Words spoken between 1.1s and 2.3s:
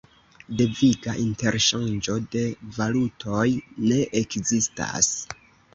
interŝanĝo